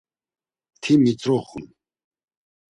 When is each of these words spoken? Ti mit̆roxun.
Ti 0.81 0.93
mit̆roxun. 1.03 1.65